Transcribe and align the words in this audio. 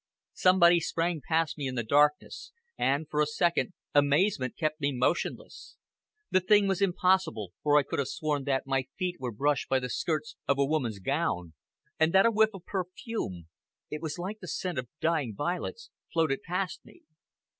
Somebody 0.33 0.79
sprang 0.79 1.21
past 1.27 1.59
me 1.59 1.67
in 1.67 1.75
the 1.75 1.83
darkness, 1.83 2.51
and, 2.75 3.07
for 3.07 3.21
a 3.21 3.27
second, 3.27 3.73
amazement 3.93 4.57
kept 4.57 4.81
me 4.81 4.91
motionless. 4.91 5.77
The 6.31 6.39
thing 6.39 6.65
was 6.67 6.81
impossible, 6.81 7.53
or 7.63 7.77
I 7.77 7.83
could 7.83 7.99
have 7.99 8.07
sworn 8.07 8.45
that 8.45 8.65
my 8.65 8.85
feet 8.97 9.17
were 9.19 9.31
brushed 9.31 9.69
by 9.69 9.77
the 9.77 9.89
skirts 9.91 10.35
of 10.47 10.57
a 10.57 10.65
woman's 10.65 10.97
gown, 10.97 11.53
and 11.99 12.13
that 12.13 12.25
a 12.25 12.31
whiff 12.31 12.49
of 12.55 12.65
perfume 12.65 13.47
it 13.91 14.01
was 14.01 14.17
like 14.17 14.39
the 14.39 14.47
scent 14.47 14.79
of 14.79 14.89
dying 15.01 15.35
violets 15.37 15.91
floated 16.11 16.41
past 16.41 16.83
me. 16.83 17.03